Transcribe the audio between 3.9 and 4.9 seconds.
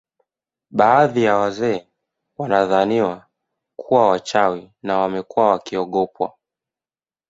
wachawi